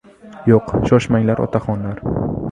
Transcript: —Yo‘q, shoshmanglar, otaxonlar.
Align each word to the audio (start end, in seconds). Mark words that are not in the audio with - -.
—Yo‘q, 0.51 0.71
shoshmanglar, 0.91 1.41
otaxonlar. 1.45 2.01